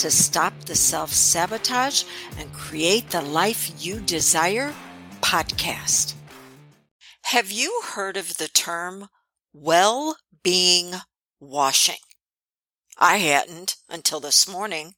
to 0.00 0.10
Stop 0.10 0.64
the 0.64 0.74
Self 0.74 1.12
Sabotage 1.12 2.04
and 2.38 2.50
Create 2.54 3.10
the 3.10 3.20
Life 3.20 3.70
You 3.84 4.00
Desire 4.00 4.72
podcast. 5.20 6.14
Have 7.24 7.52
you 7.52 7.82
heard 7.84 8.16
of 8.16 8.38
the 8.38 8.48
term 8.48 9.10
well 9.52 10.16
being 10.42 10.94
washing? 11.38 12.00
I 12.96 13.18
hadn't 13.18 13.76
until 13.90 14.20
this 14.20 14.48
morning. 14.48 14.94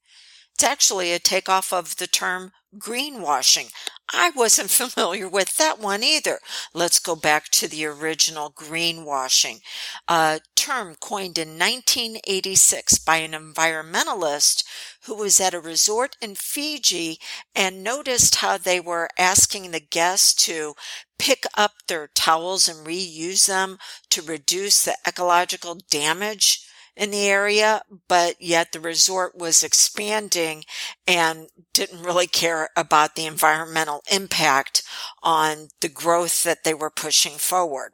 It's 0.54 0.62
actually 0.62 1.10
a 1.10 1.18
takeoff 1.18 1.72
of 1.72 1.96
the 1.96 2.06
term 2.06 2.52
greenwashing. 2.78 3.70
I 4.12 4.30
wasn't 4.30 4.70
familiar 4.82 5.28
with 5.28 5.56
that 5.56 5.78
one 5.78 6.02
either. 6.02 6.38
Let's 6.74 6.98
go 6.98 7.16
back 7.16 7.48
to 7.50 7.68
the 7.68 7.84
original 7.86 8.50
greenwashing, 8.50 9.60
a 10.08 10.40
term 10.54 10.96
coined 11.00 11.38
in 11.38 11.58
1986 11.58 12.98
by 12.98 13.16
an 13.16 13.32
environmentalist 13.32 14.64
who 15.04 15.14
was 15.14 15.40
at 15.40 15.54
a 15.54 15.60
resort 15.60 16.16
in 16.20 16.34
Fiji 16.34 17.18
and 17.54 17.82
noticed 17.82 18.36
how 18.36 18.56
they 18.56 18.80
were 18.80 19.08
asking 19.18 19.70
the 19.70 19.80
guests 19.80 20.34
to 20.46 20.74
pick 21.18 21.44
up 21.56 21.72
their 21.88 22.08
towels 22.08 22.68
and 22.68 22.86
reuse 22.86 23.46
them 23.46 23.78
to 24.10 24.22
reduce 24.22 24.84
the 24.84 24.96
ecological 25.06 25.78
damage 25.90 26.66
in 26.96 27.10
the 27.10 27.26
area, 27.26 27.82
but 28.08 28.40
yet 28.40 28.72
the 28.72 28.80
resort 28.80 29.36
was 29.36 29.62
expanding 29.62 30.64
and 31.06 31.48
didn't 31.72 32.02
really 32.02 32.26
care 32.26 32.68
about 32.76 33.14
the 33.14 33.26
environmental 33.26 34.02
impact 34.12 34.82
on 35.22 35.68
the 35.80 35.88
growth 35.88 36.42
that 36.42 36.64
they 36.64 36.74
were 36.74 36.90
pushing 36.90 37.32
forward. 37.32 37.92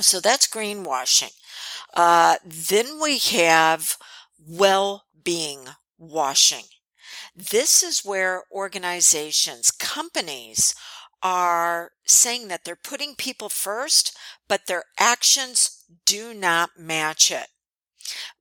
So 0.00 0.20
that's 0.20 0.46
greenwashing. 0.48 1.32
Uh, 1.94 2.36
then 2.44 3.00
we 3.00 3.18
have 3.18 3.96
well-being 4.46 5.60
washing. 5.98 6.64
This 7.34 7.82
is 7.82 8.04
where 8.04 8.44
organizations, 8.50 9.70
companies 9.70 10.74
are 11.22 11.92
saying 12.06 12.48
that 12.48 12.64
they're 12.64 12.76
putting 12.76 13.14
people 13.14 13.48
first, 13.48 14.16
but 14.48 14.66
their 14.66 14.84
actions 14.98 15.84
do 16.04 16.32
not 16.32 16.78
match 16.78 17.30
it 17.30 17.48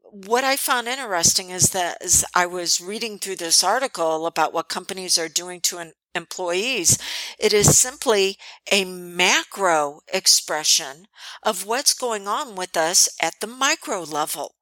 what 0.01 0.43
I 0.43 0.55
found 0.55 0.87
interesting 0.87 1.49
is 1.49 1.71
that 1.71 1.97
as 2.01 2.23
I 2.33 2.45
was 2.45 2.79
reading 2.79 3.19
through 3.19 3.37
this 3.37 3.63
article 3.63 4.25
about 4.25 4.53
what 4.53 4.69
companies 4.69 5.17
are 5.17 5.27
doing 5.27 5.59
to 5.61 5.91
employees, 6.13 6.97
it 7.37 7.51
is 7.53 7.77
simply 7.77 8.37
a 8.71 8.85
macro 8.85 10.01
expression 10.13 11.07
of 11.43 11.65
what's 11.65 11.93
going 11.93 12.27
on 12.27 12.55
with 12.55 12.77
us 12.77 13.09
at 13.21 13.35
the 13.41 13.47
micro 13.47 14.01
level. 14.03 14.55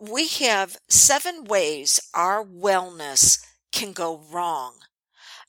We 0.00 0.26
have 0.28 0.78
seven 0.88 1.44
ways 1.44 2.00
our 2.14 2.44
wellness 2.44 3.38
can 3.72 3.92
go 3.92 4.24
wrong. 4.32 4.80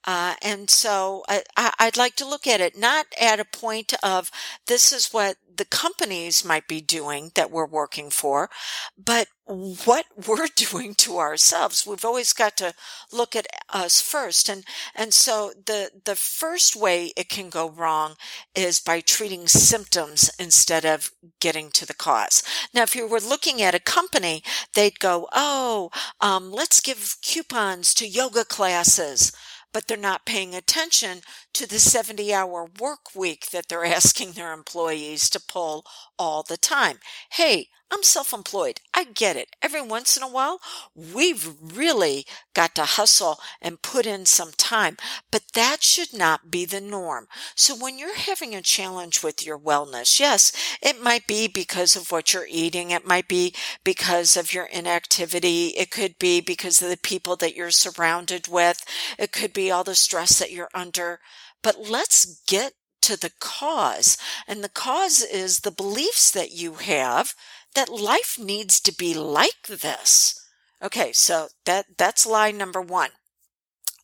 Uh, 0.05 0.35
and 0.41 0.69
so 0.69 1.23
I, 1.27 1.73
would 1.81 1.97
like 1.97 2.15
to 2.15 2.27
look 2.27 2.47
at 2.47 2.61
it 2.61 2.77
not 2.77 3.07
at 3.19 3.39
a 3.39 3.45
point 3.45 3.93
of 4.01 4.31
this 4.65 4.93
is 4.93 5.09
what 5.11 5.37
the 5.57 5.65
companies 5.65 6.45
might 6.45 6.67
be 6.67 6.81
doing 6.81 7.31
that 7.35 7.51
we're 7.51 7.65
working 7.65 8.09
for, 8.09 8.49
but 8.97 9.27
what 9.45 10.05
we're 10.27 10.47
doing 10.55 10.93
to 10.95 11.17
ourselves. 11.17 11.85
We've 11.85 12.05
always 12.05 12.33
got 12.33 12.55
to 12.57 12.73
look 13.11 13.35
at 13.35 13.47
us 13.69 13.99
first. 13.99 14.49
And, 14.49 14.63
and 14.95 15.13
so 15.13 15.51
the, 15.65 15.91
the 16.05 16.15
first 16.15 16.75
way 16.75 17.11
it 17.17 17.29
can 17.29 17.49
go 17.49 17.69
wrong 17.69 18.15
is 18.55 18.79
by 18.79 19.01
treating 19.01 19.47
symptoms 19.47 20.29
instead 20.39 20.85
of 20.85 21.11
getting 21.39 21.71
to 21.71 21.85
the 21.85 21.93
cause. 21.93 22.43
Now, 22.73 22.83
if 22.83 22.95
you 22.95 23.07
were 23.07 23.19
looking 23.19 23.61
at 23.61 23.75
a 23.75 23.79
company, 23.79 24.43
they'd 24.73 24.99
go, 24.99 25.27
Oh, 25.33 25.89
um, 26.21 26.51
let's 26.51 26.79
give 26.79 27.17
coupons 27.21 27.93
to 27.95 28.07
yoga 28.07 28.45
classes 28.45 29.31
but 29.73 29.87
they're 29.87 29.97
not 29.97 30.25
paying 30.25 30.55
attention 30.55 31.21
to 31.57 31.67
the 31.67 31.79
70 31.79 32.31
hour 32.31 32.69
work 32.79 33.15
week 33.15 33.49
that 33.49 33.67
they're 33.67 33.85
asking 33.99 34.33
their 34.33 34.53
employees 34.53 35.27
to 35.31 35.39
pull 35.39 35.85
all 36.19 36.43
the 36.43 36.57
time. 36.57 36.99
Hey, 37.31 37.69
I'm 37.89 38.03
self 38.03 38.33
employed. 38.33 38.81
I 38.93 39.05
get 39.05 39.37
it. 39.37 39.55
Every 39.61 39.81
once 39.81 40.17
in 40.17 40.23
a 40.23 40.27
while, 40.27 40.59
we've 40.93 41.53
really 41.61 42.25
got 42.53 42.75
to 42.75 42.83
hustle 42.83 43.39
and 43.61 43.81
put 43.81 44.05
in 44.05 44.25
some 44.25 44.51
time, 44.57 44.97
but 45.31 45.43
that 45.53 45.83
should 45.83 46.13
not 46.13 46.51
be 46.51 46.65
the 46.65 46.81
norm. 46.81 47.27
So 47.55 47.73
when 47.73 47.97
you're 47.97 48.17
having 48.17 48.53
a 48.53 48.61
challenge 48.61 49.23
with 49.23 49.45
your 49.45 49.57
wellness, 49.57 50.19
yes, 50.19 50.51
it 50.81 51.01
might 51.01 51.27
be 51.27 51.47
because 51.47 51.95
of 51.95 52.11
what 52.11 52.33
you're 52.33 52.47
eating. 52.49 52.91
It 52.91 53.07
might 53.07 53.29
be 53.29 53.53
because 53.85 54.35
of 54.35 54.53
your 54.53 54.65
inactivity. 54.65 55.67
It 55.67 55.89
could 55.89 56.19
be 56.19 56.41
because 56.41 56.81
of 56.81 56.89
the 56.89 56.97
people 56.97 57.37
that 57.37 57.55
you're 57.55 57.71
surrounded 57.71 58.49
with. 58.49 58.83
It 59.17 59.31
could 59.31 59.53
be 59.53 59.71
all 59.71 59.85
the 59.85 59.95
stress 59.95 60.39
that 60.39 60.51
you're 60.51 60.69
under. 60.73 61.19
But 61.61 61.89
let's 61.89 62.41
get 62.47 62.73
to 63.01 63.19
the 63.19 63.31
cause. 63.39 64.17
And 64.47 64.63
the 64.63 64.69
cause 64.69 65.21
is 65.21 65.59
the 65.59 65.71
beliefs 65.71 66.29
that 66.31 66.51
you 66.51 66.73
have 66.73 67.33
that 67.73 67.89
life 67.89 68.37
needs 68.39 68.79
to 68.81 68.95
be 68.95 69.13
like 69.13 69.67
this. 69.67 70.45
Okay, 70.81 71.11
so 71.11 71.47
that, 71.65 71.85
that's 71.97 72.25
lie 72.25 72.51
number 72.51 72.81
one. 72.81 73.11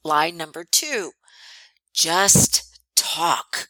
Lie 0.03 0.31
number 0.31 0.63
two, 0.63 1.11
just 1.93 2.79
talk. 2.95 3.69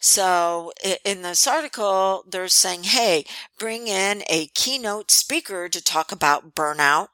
So 0.00 0.72
in 1.04 1.22
this 1.22 1.46
article, 1.46 2.24
they're 2.28 2.48
saying, 2.48 2.84
hey, 2.84 3.24
bring 3.58 3.88
in 3.88 4.22
a 4.28 4.48
keynote 4.54 5.10
speaker 5.10 5.68
to 5.68 5.82
talk 5.82 6.12
about 6.12 6.54
burnout. 6.54 7.08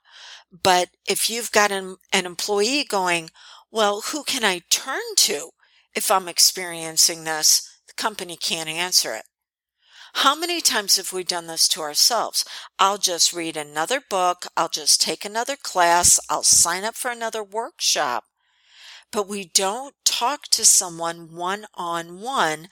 But 0.53 0.91
if 1.07 1.31
you've 1.31 1.53
got 1.53 1.73
an, 1.73 1.97
an 2.13 2.27
employee 2.27 2.85
going, 2.85 3.31
well, 3.71 4.03
who 4.03 4.23
can 4.25 4.45
I 4.45 4.63
turn 4.69 5.01
to 5.17 5.51
if 5.95 6.11
I'm 6.11 6.29
experiencing 6.29 7.25
this? 7.25 7.79
The 7.87 7.95
company 7.95 8.37
can't 8.37 8.69
answer 8.69 9.15
it. 9.15 9.25
How 10.19 10.37
many 10.37 10.61
times 10.61 10.97
have 10.97 11.13
we 11.13 11.25
done 11.25 11.49
this 11.49 11.67
to 11.69 11.81
ourselves? 11.81 12.45
I'll 12.79 12.99
just 12.99 13.33
read 13.33 13.57
another 13.57 14.01
book. 14.01 14.47
I'll 14.57 14.69
just 14.69 15.03
take 15.03 15.25
another 15.25 15.57
class. 15.57 16.21
I'll 16.31 16.45
sign 16.45 16.85
up 16.85 16.95
for 16.95 17.11
another 17.11 17.43
workshop. 17.43 18.25
But 19.11 19.29
we 19.29 19.45
don't 19.45 19.95
talk 20.05 20.45
to 20.53 20.65
someone 20.65 21.35
one 21.35 21.67
on 21.75 22.21
one 22.21 22.69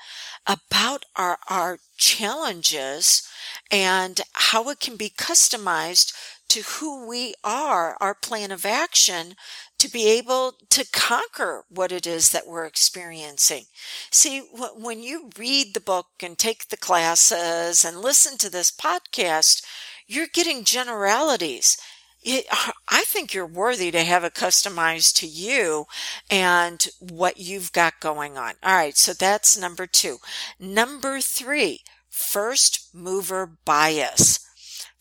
about 0.46 1.04
our, 1.16 1.38
our 1.48 1.78
challenges 1.96 3.28
and 3.70 4.20
how 4.32 4.68
it 4.70 4.80
can 4.80 4.96
be 4.96 5.10
customized 5.10 6.12
to 6.48 6.62
who 6.62 7.08
we 7.08 7.34
are, 7.42 7.96
our 8.00 8.14
plan 8.14 8.50
of 8.50 8.64
action 8.66 9.34
to 9.82 9.90
be 9.90 10.08
able 10.08 10.52
to 10.70 10.86
conquer 10.92 11.64
what 11.68 11.90
it 11.90 12.06
is 12.06 12.30
that 12.30 12.46
we're 12.46 12.66
experiencing. 12.66 13.64
See, 14.12 14.38
when 14.76 15.02
you 15.02 15.28
read 15.36 15.74
the 15.74 15.80
book 15.80 16.06
and 16.22 16.38
take 16.38 16.68
the 16.68 16.76
classes 16.76 17.84
and 17.84 17.98
listen 17.98 18.38
to 18.38 18.48
this 18.48 18.70
podcast, 18.70 19.64
you're 20.06 20.28
getting 20.32 20.62
generalities. 20.62 21.76
It, 22.22 22.46
uh, 22.48 22.70
I 22.88 23.02
think 23.02 23.34
you're 23.34 23.44
worthy 23.44 23.90
to 23.90 24.04
have 24.04 24.22
it 24.22 24.34
customized 24.34 25.16
to 25.16 25.26
you 25.26 25.86
and 26.30 26.86
what 27.00 27.38
you've 27.38 27.72
got 27.72 27.98
going 27.98 28.38
on. 28.38 28.54
All 28.62 28.76
right. 28.76 28.96
So 28.96 29.12
that's 29.12 29.58
number 29.58 29.88
two. 29.88 30.18
Number 30.60 31.20
three, 31.20 31.80
first 32.08 32.94
mover 32.94 33.58
bias. 33.64 34.48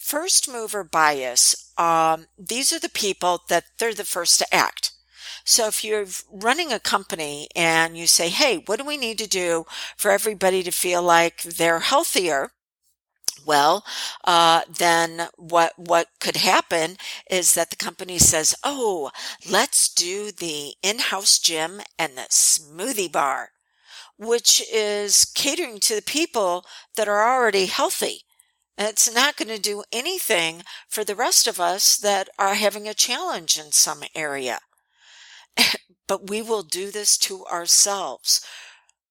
First 0.01 0.49
mover 0.49 0.83
bias, 0.83 1.71
um, 1.77 2.27
these 2.37 2.73
are 2.73 2.79
the 2.79 2.89
people 2.89 3.43
that 3.47 3.65
they're 3.77 3.93
the 3.93 4.03
first 4.03 4.39
to 4.39 4.53
act. 4.53 4.91
So 5.45 5.67
if 5.67 5.83
you're 5.83 6.07
running 6.29 6.73
a 6.73 6.79
company 6.79 7.47
and 7.55 7.95
you 7.95 8.07
say, 8.07 8.29
Hey, 8.29 8.63
what 8.65 8.79
do 8.79 8.83
we 8.83 8.97
need 8.97 9.17
to 9.19 9.27
do 9.27 9.65
for 9.95 10.11
everybody 10.11 10.63
to 10.63 10.71
feel 10.71 11.03
like 11.03 11.43
they're 11.43 11.79
healthier? 11.79 12.51
Well, 13.45 13.85
uh, 14.23 14.61
then 14.69 15.29
what 15.37 15.77
what 15.77 16.07
could 16.19 16.37
happen 16.37 16.97
is 17.29 17.53
that 17.53 17.69
the 17.69 17.75
company 17.75 18.17
says, 18.19 18.55
"Oh, 18.63 19.11
let's 19.49 19.89
do 19.89 20.31
the 20.31 20.75
in-house 20.83 21.39
gym 21.39 21.81
and 21.97 22.17
the 22.17 22.27
smoothie 22.29 23.11
bar," 23.11 23.51
which 24.17 24.61
is 24.71 25.25
catering 25.25 25.79
to 25.81 25.95
the 25.95 26.01
people 26.01 26.65
that 26.95 27.07
are 27.07 27.23
already 27.27 27.67
healthy 27.67 28.25
It's 28.77 29.13
not 29.13 29.37
going 29.37 29.49
to 29.49 29.59
do 29.59 29.83
anything 29.91 30.63
for 30.89 31.03
the 31.03 31.15
rest 31.15 31.47
of 31.47 31.59
us 31.59 31.97
that 31.97 32.29
are 32.39 32.55
having 32.55 32.87
a 32.87 32.93
challenge 32.93 33.57
in 33.57 33.71
some 33.71 34.03
area. 34.15 34.59
but 36.07 36.29
we 36.29 36.41
will 36.41 36.63
do 36.63 36.91
this 36.91 37.17
to 37.17 37.45
ourselves. 37.45 38.45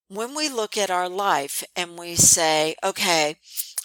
When 0.08 0.34
we 0.34 0.48
look 0.48 0.76
at 0.76 0.90
our 0.90 1.08
life 1.08 1.62
and 1.76 1.98
we 1.98 2.16
say, 2.16 2.74
okay, 2.82 3.36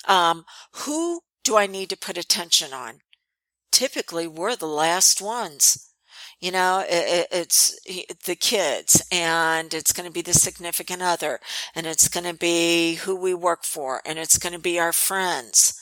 um, 0.07 0.45
who 0.73 1.21
do 1.43 1.55
I 1.55 1.67
need 1.67 1.89
to 1.89 1.97
put 1.97 2.17
attention 2.17 2.73
on? 2.73 2.99
Typically, 3.71 4.27
we're 4.27 4.55
the 4.55 4.67
last 4.67 5.21
ones. 5.21 5.91
You 6.39 6.51
know, 6.51 6.83
it, 6.87 7.27
it's 7.31 7.79
the 8.25 8.35
kids 8.35 9.01
and 9.11 9.73
it's 9.73 9.93
going 9.93 10.07
to 10.07 10.13
be 10.13 10.21
the 10.21 10.33
significant 10.33 11.01
other 11.01 11.39
and 11.73 11.85
it's 11.87 12.07
going 12.07 12.25
to 12.25 12.37
be 12.37 12.95
who 12.95 13.15
we 13.15 13.33
work 13.33 13.63
for 13.63 14.01
and 14.05 14.19
it's 14.19 14.37
going 14.37 14.53
to 14.53 14.59
be 14.59 14.79
our 14.79 14.91
friends. 14.91 15.79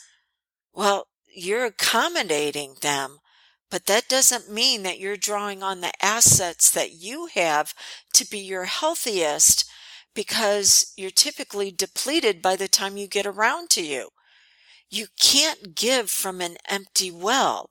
Well, 0.72 1.08
you're 1.34 1.64
accommodating 1.64 2.76
them, 2.80 3.18
but 3.70 3.86
that 3.86 4.08
doesn't 4.08 4.50
mean 4.50 4.84
that 4.84 5.00
you're 5.00 5.16
drawing 5.16 5.62
on 5.62 5.80
the 5.80 5.92
assets 6.04 6.70
that 6.70 6.92
you 6.92 7.28
have 7.34 7.74
to 8.12 8.26
be 8.26 8.38
your 8.38 8.64
healthiest 8.64 9.68
because 10.14 10.92
you're 10.96 11.10
typically 11.10 11.72
depleted 11.72 12.40
by 12.40 12.54
the 12.56 12.68
time 12.68 12.96
you 12.96 13.08
get 13.08 13.26
around 13.26 13.70
to 13.70 13.82
you. 13.84 14.10
You 14.88 15.06
can't 15.20 15.74
give 15.74 16.08
from 16.08 16.40
an 16.40 16.56
empty 16.68 17.10
well. 17.10 17.70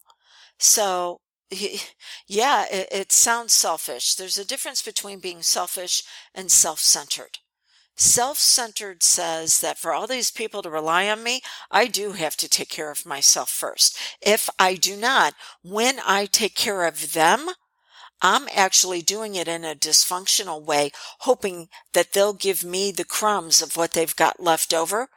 So 0.60 1.22
yeah, 2.28 2.66
it, 2.72 2.88
it, 2.92 3.12
sounds 3.12 3.54
selfish. 3.54 4.16
There's 4.16 4.38
a 4.38 4.46
difference 4.46 4.82
between 4.82 5.20
being 5.20 5.42
selfish 5.42 6.04
and 6.34 6.52
self 6.52 6.80
centered. 6.80 7.40
Self 7.96 8.40
centered 8.40 9.04
says 9.04 9.62
that 9.62 9.78
for 9.78 9.94
all 9.94 10.08
these 10.08 10.32
people 10.32 10.62
to 10.64 10.70
rely 10.70 11.08
on 11.10 11.24
me, 11.24 11.42
I 11.70 11.88
do 11.88 12.14
have 12.14 12.36
to 12.38 12.50
take 12.50 12.70
care 12.70 12.90
of 12.90 13.06
myself 13.06 13.50
first. 13.50 13.98
If 14.22 14.50
I 14.58 14.76
do 14.76 14.98
not, 14.98 15.36
when 15.62 16.00
I 16.06 16.26
take 16.26 16.56
care 16.56 16.86
of 16.86 17.14
them, 17.14 17.50
I'm 18.22 18.48
actually 18.56 19.02
doing 19.02 19.36
it 19.36 19.50
in 19.50 19.66
a 19.66 19.76
dysfunctional 19.76 20.64
way, 20.64 20.92
hoping 21.20 21.68
that 21.94 22.14
they'll 22.14 22.34
give 22.34 22.64
me 22.64 22.92
the 22.92 23.04
crumbs 23.04 23.62
of 23.62 23.76
what 23.76 23.92
they've 23.92 24.16
got 24.16 24.40
left 24.40 24.74
over 24.74 25.10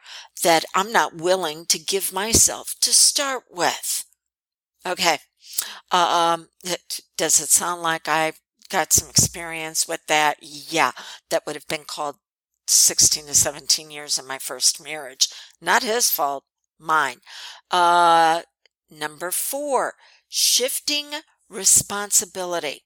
that 0.43 0.65
I'm 0.75 0.91
not 0.91 1.15
willing 1.15 1.65
to 1.67 1.79
give 1.79 2.11
myself 2.11 2.75
to 2.81 2.91
start 2.91 3.43
with. 3.49 4.05
Okay. 4.85 5.19
Uh, 5.91 6.35
um, 6.37 6.75
does 7.17 7.39
it 7.39 7.49
sound 7.49 7.81
like 7.81 8.07
I've 8.07 8.39
got 8.69 8.93
some 8.93 9.09
experience 9.09 9.87
with 9.87 10.05
that? 10.07 10.37
Yeah, 10.41 10.91
that 11.29 11.45
would 11.45 11.55
have 11.55 11.67
been 11.67 11.85
called 11.85 12.17
16 12.67 13.25
to 13.27 13.33
17 13.33 13.89
years 13.91 14.19
in 14.19 14.27
my 14.27 14.37
first 14.37 14.83
marriage. 14.83 15.29
Not 15.61 15.83
his 15.83 16.09
fault, 16.09 16.43
mine. 16.79 17.17
Uh, 17.71 18.41
number 18.89 19.31
four, 19.31 19.93
shifting 20.27 21.07
responsibility. 21.49 22.83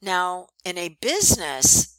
Now, 0.00 0.48
in 0.64 0.78
a 0.78 0.96
business, 1.00 1.98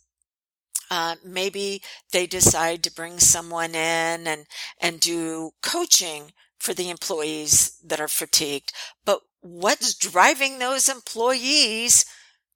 uh, 0.89 1.15
maybe 1.25 1.81
they 2.11 2.27
decide 2.27 2.83
to 2.83 2.93
bring 2.93 3.19
someone 3.19 3.71
in 3.71 4.27
and, 4.27 4.45
and 4.79 4.99
do 4.99 5.51
coaching 5.61 6.31
for 6.59 6.73
the 6.73 6.89
employees 6.89 7.77
that 7.83 7.99
are 7.99 8.07
fatigued. 8.07 8.71
But 9.03 9.21
what's 9.45 9.93
driving 9.93 10.57
those 10.57 10.89
employees 10.89 12.03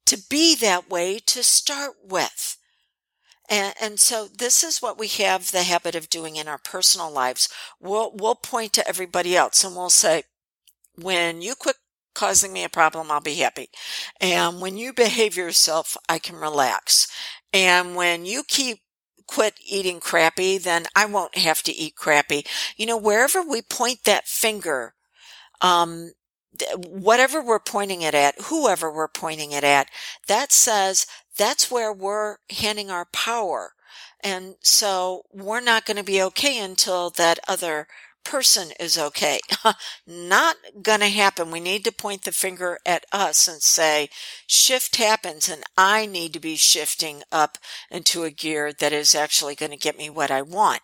to 0.07 0.17
be 0.29 0.55
that 0.55 0.89
way 0.89 1.19
to 1.27 1.43
start 1.43 1.93
with? 2.03 2.57
And, 3.47 3.73
and, 3.81 3.99
so 3.99 4.27
this 4.27 4.63
is 4.63 4.79
what 4.79 4.99
we 4.99 5.07
have 5.07 5.51
the 5.51 5.63
habit 5.63 5.95
of 5.95 6.09
doing 6.09 6.35
in 6.35 6.47
our 6.47 6.59
personal 6.59 7.11
lives. 7.11 7.49
We'll, 7.79 8.11
we'll 8.15 8.35
point 8.35 8.73
to 8.73 8.87
everybody 8.87 9.35
else 9.35 9.63
and 9.63 9.75
we'll 9.75 9.89
say, 9.89 10.23
when 10.95 11.41
you 11.41 11.55
quit 11.55 11.77
causing 12.13 12.53
me 12.53 12.63
a 12.63 12.69
problem, 12.69 13.09
I'll 13.09 13.21
be 13.21 13.35
happy. 13.35 13.69
And 14.19 14.61
when 14.61 14.77
you 14.77 14.93
behave 14.93 15.35
yourself, 15.35 15.97
I 16.07 16.19
can 16.19 16.35
relax. 16.35 17.07
And 17.53 17.95
when 17.95 18.25
you 18.25 18.43
keep 18.47 18.79
quit 19.27 19.55
eating 19.63 19.99
crappy, 19.99 20.57
then 20.57 20.85
I 20.95 21.05
won't 21.05 21.37
have 21.37 21.61
to 21.63 21.75
eat 21.75 21.95
crappy. 21.95 22.45
You 22.77 22.85
know, 22.87 22.97
wherever 22.97 23.41
we 23.41 23.61
point 23.61 24.03
that 24.05 24.27
finger, 24.27 24.93
um, 25.61 26.11
whatever 26.75 27.41
we're 27.41 27.59
pointing 27.59 28.01
it 28.01 28.13
at, 28.13 28.39
whoever 28.43 28.91
we're 28.91 29.07
pointing 29.07 29.51
it 29.51 29.63
at, 29.63 29.89
that 30.27 30.51
says 30.51 31.05
that's 31.37 31.71
where 31.71 31.93
we're 31.93 32.37
handing 32.49 32.89
our 32.89 33.05
power. 33.05 33.73
And 34.21 34.55
so 34.61 35.23
we're 35.31 35.61
not 35.61 35.85
going 35.85 35.97
to 35.97 36.03
be 36.03 36.21
okay 36.21 36.59
until 36.59 37.09
that 37.11 37.39
other 37.47 37.87
person 38.25 38.69
is 38.79 38.97
okay. 38.97 39.39
Not 40.07 40.57
going 40.81 40.99
to 40.99 41.07
happen. 41.07 41.51
We 41.51 41.59
need 41.59 41.83
to 41.85 41.91
point 41.91 42.23
the 42.23 42.31
finger 42.31 42.77
at 42.85 43.05
us 43.11 43.47
and 43.47 43.61
say, 43.61 44.09
shift 44.45 44.97
happens 44.97 45.49
and 45.49 45.63
I 45.77 46.05
need 46.05 46.33
to 46.33 46.39
be 46.39 46.55
shifting 46.55 47.23
up 47.31 47.57
into 47.89 48.23
a 48.23 48.31
gear 48.31 48.73
that 48.73 48.93
is 48.93 49.15
actually 49.15 49.55
going 49.55 49.71
to 49.71 49.77
get 49.77 49.97
me 49.97 50.09
what 50.09 50.31
I 50.31 50.41
want. 50.41 50.81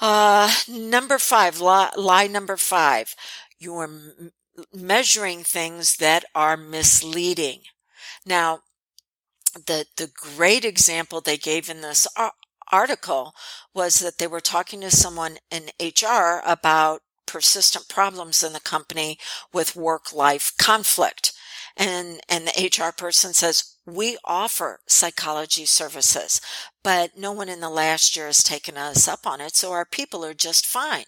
Uh, 0.00 0.52
number 0.68 1.18
five, 1.18 1.60
lie, 1.60 1.90
lie 1.96 2.26
number 2.26 2.56
five. 2.56 3.14
You're 3.58 3.84
m- 3.84 4.32
measuring 4.72 5.42
things 5.42 5.96
that 5.96 6.24
are 6.34 6.56
misleading. 6.56 7.60
Now, 8.26 8.60
the, 9.54 9.86
the 9.96 10.10
great 10.14 10.64
example 10.64 11.20
they 11.20 11.36
gave 11.36 11.68
in 11.70 11.80
this 11.80 12.06
article 12.70 13.34
was 13.72 14.00
that 14.00 14.18
they 14.18 14.26
were 14.26 14.40
talking 14.40 14.80
to 14.80 14.90
someone 14.90 15.36
in 15.50 15.70
HR 15.80 16.42
about 16.44 17.02
persistent 17.26 17.88
problems 17.88 18.42
in 18.42 18.52
the 18.52 18.60
company 18.60 19.18
with 19.52 19.76
work 19.76 20.12
life 20.12 20.52
conflict. 20.58 21.32
And, 21.76 22.20
and 22.28 22.46
the 22.46 22.70
HR 22.70 22.92
person 22.92 23.32
says, 23.32 23.76
we 23.86 24.16
offer 24.24 24.80
psychology 24.86 25.66
services, 25.66 26.40
but 26.82 27.18
no 27.18 27.32
one 27.32 27.48
in 27.48 27.60
the 27.60 27.68
last 27.68 28.16
year 28.16 28.26
has 28.26 28.42
taken 28.42 28.76
us 28.76 29.08
up 29.08 29.26
on 29.26 29.40
it. 29.40 29.56
So 29.56 29.72
our 29.72 29.84
people 29.84 30.24
are 30.24 30.34
just 30.34 30.66
fine. 30.66 31.04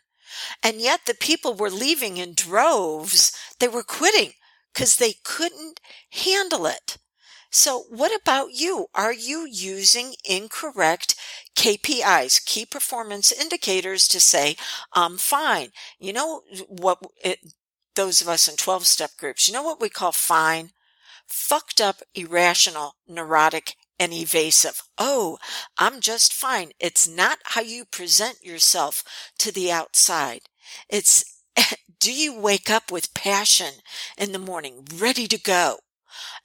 And 0.63 0.81
yet 0.81 1.01
the 1.07 1.15
people 1.15 1.55
were 1.55 1.71
leaving 1.71 2.17
in 2.17 2.35
droves. 2.35 3.33
They 3.59 3.69
were 3.69 3.83
quitting 3.83 4.33
because 4.73 4.97
they 4.97 5.15
couldn't 5.25 5.81
handle 6.11 6.67
it. 6.67 6.99
So 7.51 7.85
what 7.89 8.13
about 8.15 8.53
you? 8.53 8.87
Are 8.95 9.13
you 9.13 9.47
using 9.51 10.15
incorrect 10.29 11.15
KPIs, 11.57 12.45
key 12.45 12.67
performance 12.67 13.33
indicators 13.33 14.07
to 14.09 14.21
say, 14.21 14.57
I'm 14.93 15.17
fine? 15.17 15.71
You 15.99 16.13
know 16.13 16.43
what 16.69 16.99
it, 17.25 17.39
those 17.95 18.21
of 18.21 18.29
us 18.29 18.47
in 18.47 18.57
12 18.57 18.87
step 18.87 19.13
groups, 19.19 19.49
you 19.49 19.55
know 19.55 19.63
what 19.63 19.81
we 19.81 19.89
call 19.89 20.13
fine? 20.13 20.71
Fucked 21.27 21.81
up, 21.81 22.03
irrational, 22.15 22.97
neurotic, 23.09 23.75
and 23.99 24.13
evasive. 24.13 24.83
Oh, 24.99 25.39
I'm 25.79 26.01
just 26.01 26.33
fine. 26.33 26.71
It's 26.79 27.09
not 27.09 27.39
how 27.45 27.61
you 27.63 27.85
present 27.85 28.43
yourself 28.43 29.03
to 29.39 29.53
the 29.53 29.71
outside. 29.73 30.43
It's 30.89 31.25
do 32.01 32.13
you 32.13 32.39
wake 32.39 32.71
up 32.71 32.91
with 32.91 33.15
passion 33.15 33.75
in 34.19 34.33
the 34.33 34.39
morning, 34.39 34.85
ready 34.97 35.27
to 35.29 35.39
go? 35.39 35.79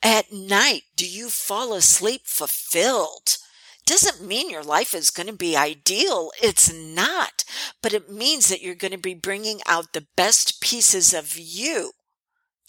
At 0.03 0.31
night, 0.31 0.83
do 0.95 1.07
you 1.07 1.29
fall 1.29 1.73
asleep 1.73 2.21
fulfilled? 2.25 3.37
Doesn't 3.85 4.25
mean 4.25 4.49
your 4.49 4.63
life 4.63 4.93
is 4.93 5.09
going 5.11 5.27
to 5.27 5.33
be 5.33 5.55
ideal. 5.57 6.31
It's 6.41 6.71
not. 6.71 7.43
But 7.81 7.93
it 7.93 8.11
means 8.11 8.47
that 8.49 8.61
you're 8.61 8.75
going 8.75 8.91
to 8.91 8.97
be 8.97 9.13
bringing 9.13 9.59
out 9.67 9.93
the 9.93 10.07
best 10.15 10.61
pieces 10.61 11.13
of 11.13 11.37
you 11.37 11.91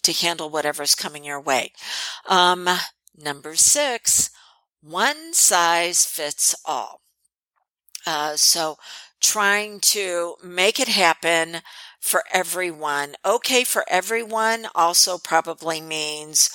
to 0.03 0.11
handle 0.11 0.49
whatever's 0.49 0.95
coming 0.95 1.23
your 1.23 1.39
way. 1.39 1.71
Um, 2.27 2.67
number 3.17 3.55
six, 3.55 4.31
one 4.83 5.33
size 5.33 6.05
fits 6.05 6.55
all. 6.65 7.01
Uh, 8.05 8.35
so 8.35 8.77
trying 9.21 9.79
to 9.79 10.35
make 10.43 10.79
it 10.79 10.89
happen 10.89 11.61
for 11.99 12.23
everyone. 12.33 13.15
Okay 13.25 13.63
for 13.63 13.85
everyone 13.89 14.67
also 14.75 15.17
probably 15.17 15.79
means 15.79 16.49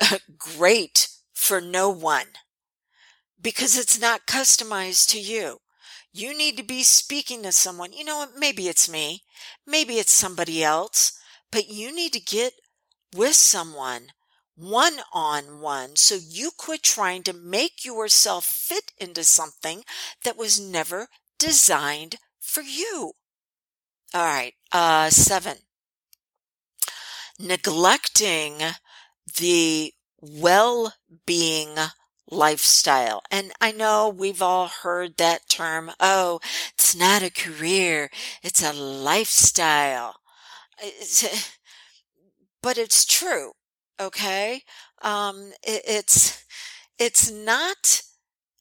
great 0.38 1.08
for 1.32 1.60
no 1.60 1.88
one 1.88 2.26
because 3.40 3.78
it's 3.78 4.00
not 4.00 4.26
customized 4.26 5.08
to 5.10 5.20
you. 5.20 5.60
You 6.12 6.36
need 6.36 6.56
to 6.56 6.62
be 6.62 6.82
speaking 6.82 7.42
to 7.42 7.52
someone. 7.52 7.92
You 7.92 8.04
know, 8.04 8.26
maybe 8.36 8.68
it's 8.68 8.88
me, 8.90 9.22
maybe 9.66 9.94
it's 9.98 10.12
somebody 10.12 10.64
else, 10.64 11.12
but 11.52 11.68
you 11.68 11.94
need 11.94 12.12
to 12.14 12.20
get 12.20 12.54
with 13.14 13.34
someone 13.34 14.08
one 14.58 14.98
on 15.12 15.60
one 15.60 15.94
so 15.94 16.16
you 16.16 16.50
quit 16.56 16.82
trying 16.82 17.22
to 17.22 17.32
make 17.32 17.84
yourself 17.84 18.44
fit 18.44 18.92
into 18.98 19.22
something 19.22 19.84
that 20.24 20.36
was 20.36 20.60
never 20.60 21.08
designed 21.38 22.16
for 22.40 22.62
you. 22.62 23.12
All 24.14 24.24
right. 24.24 24.54
Uh, 24.72 25.10
seven. 25.10 25.58
Neglecting 27.38 28.58
the 29.38 29.92
well-being 30.20 31.76
lifestyle. 32.30 33.22
And 33.30 33.52
I 33.60 33.72
know 33.72 34.08
we've 34.08 34.42
all 34.42 34.68
heard 34.68 35.16
that 35.16 35.48
term. 35.48 35.92
Oh, 36.00 36.40
it's 36.74 36.96
not 36.96 37.22
a 37.22 37.30
career. 37.30 38.10
It's 38.42 38.62
a 38.62 38.72
lifestyle. 38.72 40.16
It's, 40.82 41.58
but 42.62 42.78
it's 42.78 43.04
true. 43.04 43.52
Okay. 44.00 44.62
Um, 45.02 45.52
it, 45.62 45.82
it's, 45.86 46.44
it's 46.98 47.30
not 47.30 48.02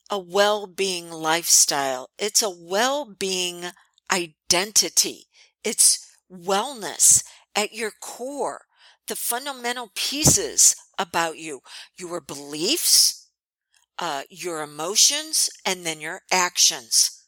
a 0.10 0.17
well-being 0.17 1.12
lifestyle. 1.12 2.10
It's 2.17 2.41
a 2.41 2.50
well-being 2.50 3.65
identity. 4.12 5.27
It's 5.63 6.12
wellness 6.32 7.24
at 7.56 7.74
your 7.74 7.91
core. 8.01 8.62
The 9.08 9.15
fundamental 9.15 9.91
pieces 9.96 10.75
about 10.98 11.38
you, 11.38 11.62
your 11.98 12.20
beliefs, 12.20 13.29
uh, 14.00 14.24
your 14.29 14.62
emotions, 14.62 15.50
and 15.65 15.86
then 15.86 16.01
your 16.01 16.22
actions. 16.32 17.25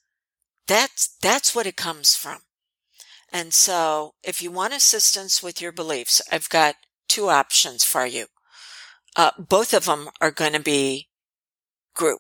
That's, 0.68 1.16
that's 1.22 1.56
what 1.56 1.66
it 1.66 1.75
comes 1.75 2.16
from. 2.16 2.39
And 3.32 3.54
so 3.54 4.13
if 4.24 4.42
you 4.42 4.51
want 4.51 4.74
assistance 4.74 5.44
with 5.44 5.62
your 5.62 5.72
beliefs, 5.72 6.22
I've 6.32 6.50
got 6.50 6.75
two 7.10 7.30
options 7.30 7.84
for 7.84 8.06
you. 8.06 8.28
Uh, 9.16 9.32
both 9.38 9.74
of 9.74 9.86
them 9.86 10.10
are 10.22 10.32
going 10.32 10.54
to 10.54 10.60
be 10.62 11.10
group. 11.96 12.20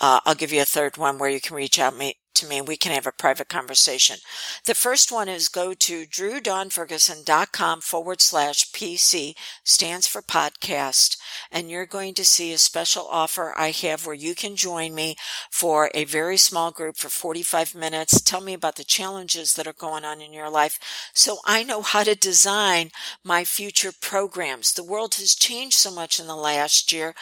Uh, 0.00 0.20
I'll 0.24 0.36
give 0.36 0.52
you 0.52 0.62
a 0.62 0.66
third 0.66 0.96
one 0.96 1.18
where 1.18 1.30
you 1.30 1.40
can 1.40 1.56
reach 1.56 1.78
out 1.78 1.96
me, 1.96 2.17
to 2.38 2.46
me. 2.46 2.60
We 2.60 2.76
can 2.76 2.92
have 2.92 3.06
a 3.06 3.12
private 3.12 3.48
conversation. 3.48 4.18
The 4.64 4.74
first 4.74 5.12
one 5.12 5.28
is 5.28 5.48
go 5.48 5.74
to 5.74 6.06
drewdawnferguson.com 6.06 7.80
forward 7.80 8.20
slash 8.20 8.70
PC, 8.72 9.34
stands 9.64 10.06
for 10.06 10.22
podcast, 10.22 11.16
and 11.50 11.70
you're 11.70 11.86
going 11.86 12.14
to 12.14 12.24
see 12.24 12.52
a 12.52 12.58
special 12.58 13.06
offer 13.08 13.54
I 13.56 13.70
have 13.70 14.06
where 14.06 14.14
you 14.14 14.34
can 14.34 14.56
join 14.56 14.94
me 14.94 15.16
for 15.50 15.90
a 15.94 16.04
very 16.04 16.36
small 16.36 16.70
group 16.70 16.96
for 16.96 17.08
45 17.08 17.74
minutes. 17.74 18.20
Tell 18.20 18.40
me 18.40 18.54
about 18.54 18.76
the 18.76 18.84
challenges 18.84 19.54
that 19.54 19.66
are 19.66 19.72
going 19.72 20.04
on 20.04 20.20
in 20.20 20.32
your 20.32 20.50
life 20.50 20.78
so 21.14 21.38
I 21.44 21.62
know 21.62 21.82
how 21.82 22.04
to 22.04 22.14
design 22.14 22.90
my 23.24 23.44
future 23.44 23.92
programs. 23.92 24.72
The 24.72 24.84
world 24.84 25.14
has 25.16 25.34
changed 25.34 25.76
so 25.76 25.90
much 25.90 26.20
in 26.20 26.26
the 26.26 26.36
last 26.36 26.92
year. 26.92 27.14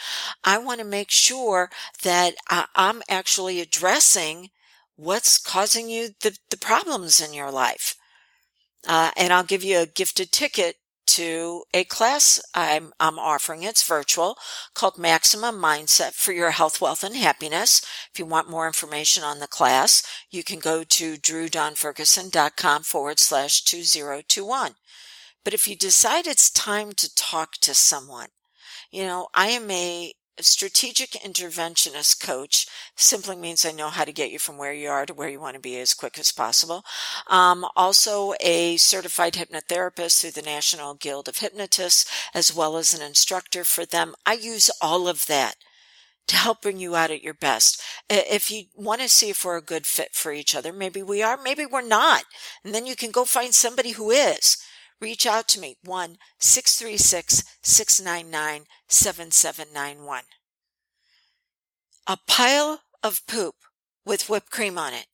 I 0.43 0.57
want 0.57 0.79
to 0.79 0.85
make 0.85 1.11
sure 1.11 1.69
that 2.03 2.35
I'm 2.75 3.01
actually 3.09 3.59
addressing 3.59 4.49
what's 4.97 5.37
causing 5.37 5.89
you 5.89 6.09
the, 6.21 6.37
the 6.49 6.57
problems 6.57 7.21
in 7.21 7.33
your 7.33 7.51
life. 7.51 7.95
Uh, 8.87 9.11
and 9.15 9.31
I'll 9.31 9.43
give 9.43 9.63
you 9.63 9.79
a 9.79 9.85
gifted 9.85 10.31
ticket 10.31 10.75
to 11.07 11.63
a 11.73 11.83
class 11.85 12.41
I'm, 12.53 12.91
I'm 12.99 13.17
offering. 13.17 13.63
It's 13.63 13.87
virtual 13.87 14.37
called 14.73 14.97
Maximum 14.97 15.55
Mindset 15.55 16.13
for 16.13 16.33
Your 16.33 16.51
Health, 16.51 16.81
Wealth, 16.81 17.03
and 17.03 17.15
Happiness. 17.15 17.81
If 18.11 18.19
you 18.19 18.25
want 18.25 18.49
more 18.49 18.67
information 18.67 19.23
on 19.23 19.39
the 19.39 19.47
class, 19.47 20.03
you 20.29 20.43
can 20.43 20.59
go 20.59 20.83
to 20.83 21.15
drewdawnferguson.com 21.15 22.83
forward 22.83 23.19
slash 23.19 23.63
2021. 23.63 24.75
But 25.43 25.53
if 25.53 25.67
you 25.67 25.77
decide 25.77 26.27
it's 26.27 26.51
time 26.51 26.91
to 26.93 27.13
talk 27.15 27.53
to 27.61 27.73
someone, 27.73 28.27
you 28.91 29.03
know, 29.03 29.27
I 29.33 29.47
am 29.47 29.71
a 29.71 30.13
strategic 30.39 31.11
interventionist 31.11 32.25
coach 32.25 32.67
simply 32.95 33.35
means 33.35 33.65
I 33.65 33.71
know 33.71 33.89
how 33.89 34.05
to 34.05 34.11
get 34.11 34.31
you 34.31 34.39
from 34.39 34.57
where 34.57 34.73
you 34.73 34.89
are 34.89 35.05
to 35.05 35.13
where 35.13 35.29
you 35.29 35.39
want 35.39 35.55
to 35.55 35.61
be 35.61 35.79
as 35.79 35.93
quick 35.93 36.17
as 36.19 36.31
possible. 36.31 36.83
Um, 37.27 37.65
also 37.75 38.33
a 38.39 38.77
certified 38.77 39.33
hypnotherapist 39.33 40.21
through 40.21 40.31
the 40.31 40.41
National 40.41 40.93
Guild 40.93 41.27
of 41.27 41.37
Hypnotists, 41.37 42.05
as 42.33 42.55
well 42.55 42.77
as 42.77 42.93
an 42.93 43.05
instructor 43.05 43.63
for 43.63 43.85
them. 43.85 44.15
I 44.25 44.33
use 44.33 44.69
all 44.81 45.07
of 45.07 45.25
that 45.27 45.55
to 46.27 46.35
help 46.35 46.61
bring 46.61 46.77
you 46.77 46.95
out 46.95 47.11
at 47.11 47.23
your 47.23 47.33
best. 47.33 47.81
If 48.09 48.51
you 48.51 48.65
want 48.75 49.01
to 49.01 49.09
see 49.09 49.29
if 49.29 49.45
we're 49.45 49.57
a 49.57 49.61
good 49.61 49.85
fit 49.85 50.13
for 50.13 50.31
each 50.31 50.55
other, 50.55 50.73
maybe 50.73 51.01
we 51.01 51.23
are, 51.23 51.37
maybe 51.37 51.65
we're 51.65 51.81
not. 51.81 52.23
And 52.63 52.75
then 52.75 52.85
you 52.85 52.95
can 52.95 53.11
go 53.11 53.23
find 53.23 53.55
somebody 53.55 53.91
who 53.91 54.11
is 54.11 54.57
reach 54.99 55.25
out 55.25 55.47
to 55.49 55.59
me 55.59 55.77
1 55.83 56.17
636 56.39 57.43
699 57.61 58.65
7791. 58.87 60.23
A 62.07 62.17
pile 62.27 62.81
of 63.03 63.25
poop 63.27 63.55
with 64.05 64.29
whipped 64.29 64.49
cream 64.49 64.77
on 64.77 64.93
it 64.93 65.07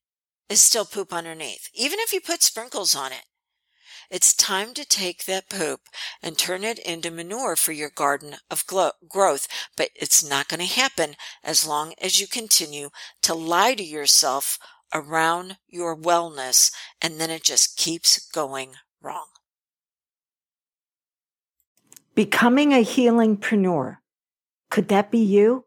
is 0.50 0.62
still 0.62 0.86
poop 0.86 1.12
underneath, 1.12 1.70
even 1.74 2.00
if 2.00 2.14
you 2.14 2.22
put 2.22 2.44
sprinkles 2.44 2.96
on 2.96 3.12
it. 3.12 3.26
It's 4.12 4.34
time 4.34 4.74
to 4.76 4.86
take 4.86 5.26
that 5.26 5.50
poop 5.50 5.82
and 6.22 6.38
turn 6.38 6.64
it 6.64 6.78
into 6.78 7.10
manure 7.10 7.56
for 7.56 7.72
your 7.72 7.90
garden 7.90 8.36
of 8.52 8.68
glo- 8.68 8.92
growth, 9.08 9.48
but 9.76 9.90
it's 9.96 10.24
not 10.24 10.48
going 10.48 10.60
to 10.60 10.66
happen 10.66 11.16
as 11.44 11.66
long 11.66 11.94
as 12.00 12.22
you 12.22 12.28
continue 12.28 12.90
to 13.24 13.34
lie 13.34 13.74
to 13.74 13.84
yourself 13.84 14.60
around 14.94 15.58
your 15.68 15.98
wellness 15.98 16.72
and 17.02 17.20
then 17.20 17.32
it 17.32 17.44
just 17.44 17.78
keeps 17.78 18.28
going 18.30 18.74
wrong. 19.02 19.28
Becoming 22.16 22.74
a 22.74 22.84
healingpreneur. 22.84 23.98
Could 24.70 24.88
that 24.90 25.10
be 25.10 25.20
you? 25.20 25.66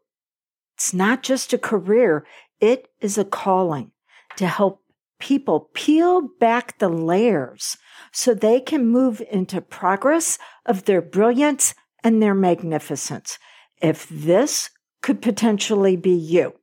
It's 0.75 0.93
not 0.93 1.23
just 1.23 1.53
a 1.53 1.57
career. 1.57 2.25
It 2.61 2.87
is 3.01 3.17
a 3.17 3.25
calling 3.25 3.91
to 4.37 4.47
help 4.47 4.81
people 5.19 5.69
peel 5.73 6.29
back 6.39 6.77
the 6.77 6.89
layers 6.89 7.77
so 8.11 8.33
they 8.33 8.59
can 8.59 8.87
move 8.87 9.21
into 9.31 9.59
progress 9.59 10.37
of 10.65 10.85
their 10.85 11.01
brilliance 11.01 11.73
and 12.03 12.21
their 12.21 12.35
magnificence. 12.35 13.39
If 13.81 14.07
this 14.09 14.69
could 15.01 15.21
potentially 15.21 15.95
be 15.95 16.13
you, 16.13 16.53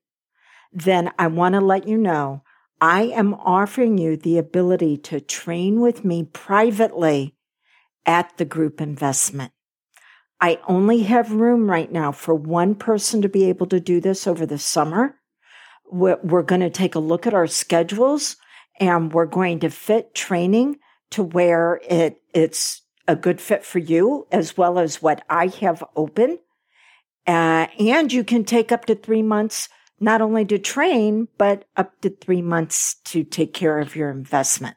then 0.73 1.12
I 1.19 1.26
want 1.26 1.55
to 1.55 1.61
let 1.61 1.87
you 1.87 1.99
know 1.99 2.43
I 2.81 3.03
am 3.03 3.35
offering 3.35 3.99
you 3.99 4.17
the 4.17 4.38
ability 4.38 4.97
to 4.99 5.21
train 5.21 5.81
with 5.81 6.05
me 6.05 6.25
privately 6.25 7.35
at 8.05 8.37
the 8.37 8.45
group 8.45 8.81
investment. 8.81 9.53
I 10.44 10.60
only 10.68 11.04
have 11.04 11.32
room 11.32 11.70
right 11.70 11.90
now 11.90 12.12
for 12.12 12.34
one 12.34 12.74
person 12.74 13.22
to 13.22 13.30
be 13.30 13.48
able 13.48 13.64
to 13.68 13.80
do 13.80 13.98
this 13.98 14.26
over 14.26 14.44
the 14.44 14.58
summer. 14.58 15.16
We're, 15.90 16.18
we're 16.22 16.42
going 16.42 16.60
to 16.60 16.68
take 16.68 16.94
a 16.94 16.98
look 16.98 17.26
at 17.26 17.32
our 17.32 17.46
schedules 17.46 18.36
and 18.78 19.10
we're 19.10 19.24
going 19.24 19.60
to 19.60 19.70
fit 19.70 20.14
training 20.14 20.80
to 21.12 21.22
where 21.22 21.80
it, 21.88 22.20
it's 22.34 22.82
a 23.08 23.16
good 23.16 23.40
fit 23.40 23.64
for 23.64 23.78
you 23.78 24.26
as 24.30 24.54
well 24.54 24.78
as 24.78 25.00
what 25.00 25.24
I 25.30 25.46
have 25.62 25.82
open. 25.96 26.38
Uh, 27.26 27.68
and 27.78 28.12
you 28.12 28.22
can 28.22 28.44
take 28.44 28.70
up 28.70 28.84
to 28.84 28.94
three 28.94 29.22
months, 29.22 29.70
not 29.98 30.20
only 30.20 30.44
to 30.44 30.58
train, 30.58 31.26
but 31.38 31.64
up 31.74 31.98
to 32.02 32.10
three 32.10 32.42
months 32.42 32.96
to 33.06 33.24
take 33.24 33.54
care 33.54 33.78
of 33.78 33.96
your 33.96 34.10
investment. 34.10 34.76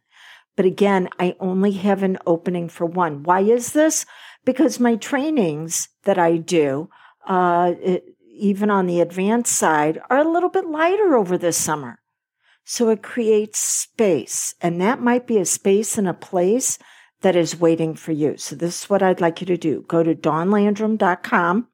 But 0.55 0.65
again, 0.65 1.09
I 1.19 1.35
only 1.41 1.73
have 1.73 2.03
an 2.03 2.19
opening 2.25 2.69
for 2.69 2.85
one. 2.85 3.23
Why 3.23 3.41
is 3.41 3.73
this? 3.73 4.05
Because 4.47 4.79
my 4.79 4.95
trainings 4.95 5.89
that 6.05 6.17
I 6.17 6.37
do, 6.37 6.89
uh, 7.27 7.73
it, 7.81 8.15
even 8.31 8.69
on 8.69 8.87
the 8.87 9.01
advanced 9.01 9.53
side, 9.53 10.01
are 10.09 10.19
a 10.19 10.31
little 10.31 10.47
bit 10.47 10.65
lighter 10.65 11.17
over 11.17 11.37
the 11.37 11.51
summer. 11.51 11.99
So 12.63 12.87
it 12.87 13.03
creates 13.03 13.59
space, 13.59 14.55
and 14.61 14.79
that 14.79 15.01
might 15.01 15.27
be 15.27 15.37
a 15.37 15.43
space 15.43 15.97
and 15.97 16.07
a 16.07 16.13
place 16.13 16.79
that 17.23 17.35
is 17.35 17.59
waiting 17.59 17.93
for 17.93 18.13
you. 18.13 18.37
So 18.37 18.55
this 18.55 18.83
is 18.83 18.89
what 18.89 19.03
I'd 19.03 19.19
like 19.19 19.41
you 19.41 19.47
to 19.47 19.57
do. 19.57 19.83
Go 19.85 20.01
to 20.01 20.15
dawnlandrum.com, 20.15 21.67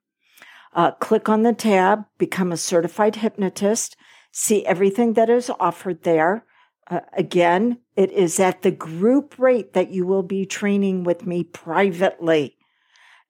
uh, 0.73 0.91
click 0.93 1.29
on 1.29 1.43
the 1.43 1.53
tab, 1.53 2.05
become 2.17 2.51
a 2.51 2.57
certified 2.57 3.17
hypnotist, 3.17 3.95
see 4.31 4.65
everything 4.65 5.13
that 5.13 5.29
is 5.29 5.51
offered 5.59 6.01
there. 6.01 6.43
Uh, 6.89 7.01
again, 7.15 7.77
it 7.95 8.11
is 8.11 8.39
at 8.39 8.63
the 8.63 8.71
group 8.71 9.37
rate 9.37 9.73
that 9.73 9.91
you 9.91 10.07
will 10.07 10.23
be 10.23 10.47
training 10.47 11.03
with 11.03 11.27
me 11.27 11.43
privately 11.43 12.57